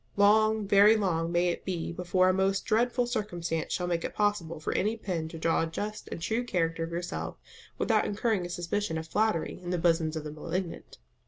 [0.17, 4.59] Long, very long may it be before a most dreadful circumstance shall make it possible
[4.59, 7.37] for any pen to draw a just and true character of yourself
[7.77, 10.97] without incurring a suspicion of flattery in the bosoms of the malignant.